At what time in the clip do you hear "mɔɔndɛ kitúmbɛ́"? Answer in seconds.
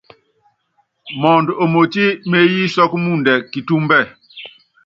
3.03-4.01